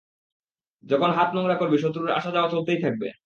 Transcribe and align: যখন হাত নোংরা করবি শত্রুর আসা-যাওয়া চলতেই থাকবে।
যখন 0.83 1.09
হাত 1.11 1.29
নোংরা 1.35 1.55
করবি 1.57 1.77
শত্রুর 1.77 2.09
আসা-যাওয়া 2.11 2.49
চলতেই 2.49 2.79
থাকবে। 2.81 3.07